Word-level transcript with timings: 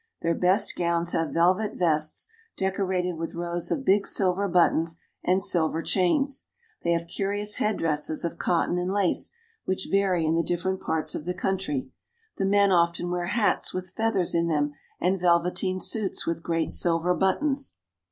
Their 0.23 0.33
best 0.33 0.75
gowns 0.75 1.11
have 1.11 1.29
velvet 1.29 1.75
vests 1.75 2.27
decorated 2.57 3.17
with 3.17 3.35
rows 3.35 3.69
of 3.69 3.85
big 3.85 4.07
silver 4.07 4.47
buttons 4.47 4.99
and 5.23 5.43
silver 5.43 5.83
chains. 5.83 6.47
They 6.83 6.93
have 6.93 7.05
curious 7.07 7.57
headdresses 7.57 8.25
of 8.25 8.39
cotton 8.39 8.79
and 8.79 8.91
lace, 8.91 9.31
which 9.65 9.89
vary 9.91 10.25
in 10.25 10.33
the 10.33 10.41
dif 10.41 10.63
ferent 10.63 10.81
parts 10.81 11.13
of 11.13 11.25
the 11.25 11.35
country. 11.35 11.91
The 12.37 12.45
men 12.45 12.71
often 12.71 13.11
wear 13.11 13.27
hats 13.27 13.75
with 13.75 13.91
feathers 13.91 14.33
in 14.33 14.47
them 14.47 14.73
and 14.99 15.19
velveteen 15.19 15.79
suits 15.79 16.25
with 16.25 16.41
great 16.41 16.71
silver 16.71 17.13
buttons. 17.13 17.75